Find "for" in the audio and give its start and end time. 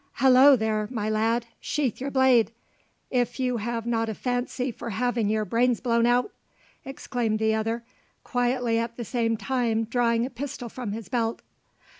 4.71-4.89